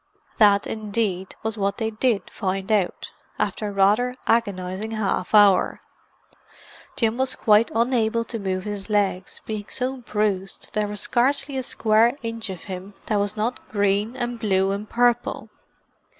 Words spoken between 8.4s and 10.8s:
his legs, being so bruised that